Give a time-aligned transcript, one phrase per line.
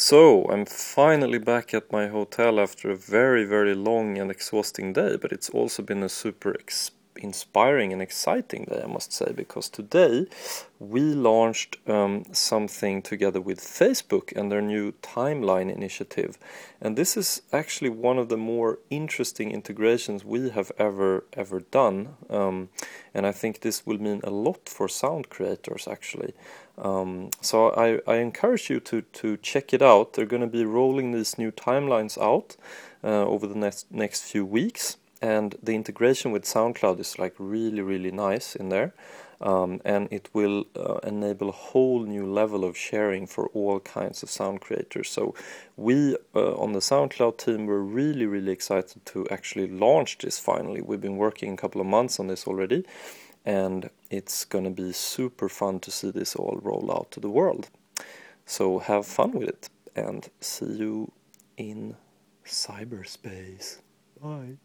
[0.00, 5.16] So, I'm finally back at my hotel after a very, very long and exhausting day,
[5.16, 9.68] but it's also been a super ex- inspiring and exciting day, I must say, because
[9.68, 10.26] today
[10.78, 16.38] we launched um, something together with Facebook and their new timeline initiative.
[16.80, 22.10] And this is actually one of the more interesting integrations we have ever, ever done.
[22.30, 22.68] Um,
[23.12, 26.34] and I think this will mean a lot for sound creators actually.
[26.76, 30.12] Um, so I, I encourage you to, to check it out.
[30.12, 32.56] They're going to be rolling these new timelines out
[33.02, 37.82] uh, over the next next few weeks, and the integration with SoundCloud is like really
[37.82, 38.92] really nice in there.
[39.40, 44.24] Um, and it will uh, enable a whole new level of sharing for all kinds
[44.24, 45.08] of sound creators.
[45.10, 45.32] So
[45.76, 50.80] we uh, on the SoundCloud team were really really excited to actually launch this finally.
[50.80, 52.84] We've been working a couple of months on this already,
[53.44, 57.30] and it's going to be super fun to see this all roll out to the
[57.30, 57.68] world.
[58.44, 61.12] So have fun with it and see you
[61.56, 61.96] in
[62.44, 63.78] cyberspace.
[64.20, 64.56] Bye.